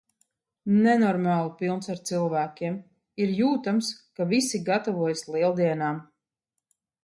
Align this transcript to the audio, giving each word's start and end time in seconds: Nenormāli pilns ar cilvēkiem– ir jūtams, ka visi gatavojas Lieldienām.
Nenormāli 0.85 1.51
pilns 1.59 1.91
ar 1.95 2.01
cilvēkiem– 2.11 2.81
ir 3.27 3.35
jūtams, 3.43 3.93
ka 4.19 4.29
visi 4.35 4.65
gatavojas 4.73 5.25
Lieldienām. 5.37 6.05